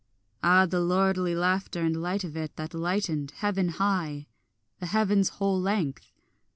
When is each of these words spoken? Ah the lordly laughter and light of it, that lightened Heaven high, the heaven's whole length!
Ah 0.41 0.65
the 0.65 0.79
lordly 0.79 1.35
laughter 1.35 1.81
and 1.81 2.01
light 2.01 2.23
of 2.23 2.35
it, 2.35 2.55
that 2.55 2.73
lightened 2.73 3.29
Heaven 3.37 3.69
high, 3.69 4.25
the 4.79 4.87
heaven's 4.87 5.29
whole 5.29 5.61
length! 5.61 6.11